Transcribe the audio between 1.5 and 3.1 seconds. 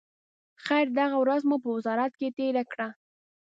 په وزارت کې تېره کړه.